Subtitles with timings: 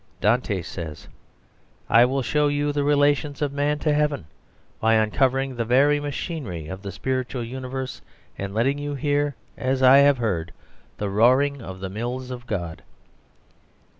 [0.19, 1.07] Dante says,
[1.87, 4.25] "I will show you the relations of man to heaven
[4.79, 8.01] by uncovering the very machinery of the spiritual universe,
[8.35, 10.53] and letting you hear, as I have heard,
[10.97, 12.81] the roaring of the mills of God."